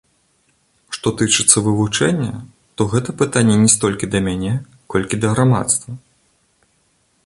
Што 0.97 1.11
тычыцца 1.19 1.57
вылучэння, 1.67 2.31
то 2.79 2.89
гэта 2.95 3.09
пытанне 3.23 3.55
не 3.67 3.73
столькі 3.77 4.11
да 4.17 4.27
мяне, 4.31 4.53
колькі 4.97 5.15
да 5.25 5.39
грамадства. 5.39 5.91